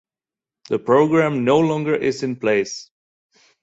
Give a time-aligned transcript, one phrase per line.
[0.69, 2.89] The program no longer is in place.